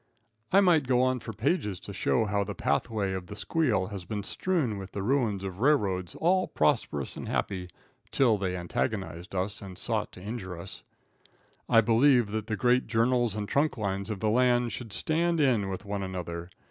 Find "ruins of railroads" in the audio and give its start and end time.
5.03-6.15